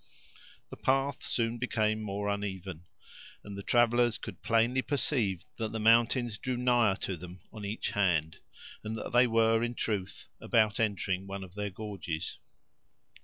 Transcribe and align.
The 0.71 0.77
path 0.77 1.21
soon 1.21 1.59
became 1.59 2.01
more 2.01 2.27
uneven, 2.27 2.87
and 3.43 3.55
the 3.55 3.61
travelers 3.61 4.17
could 4.17 4.41
plainly 4.41 4.81
perceive 4.81 5.45
that 5.59 5.73
the 5.73 5.79
mountains 5.79 6.39
drew 6.39 6.57
nigher 6.57 6.95
to 7.01 7.15
them 7.15 7.41
on 7.53 7.65
each 7.65 7.91
hand, 7.91 8.39
and 8.83 8.95
that 8.97 9.11
they 9.13 9.27
were, 9.27 9.61
in 9.61 9.75
truth, 9.75 10.25
about 10.41 10.79
entering 10.79 11.27
one 11.27 11.43
of 11.43 11.53
their 11.53 11.69
gorges. 11.69 12.39